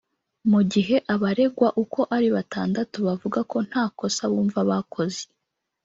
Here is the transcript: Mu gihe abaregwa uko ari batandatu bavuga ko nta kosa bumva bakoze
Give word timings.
Mu 0.51 0.61
gihe 0.71 0.95
abaregwa 1.13 1.67
uko 1.83 1.99
ari 2.15 2.27
batandatu 2.35 2.97
bavuga 3.07 3.39
ko 3.51 3.57
nta 3.69 3.83
kosa 3.99 4.21
bumva 4.31 4.59
bakoze 4.69 5.21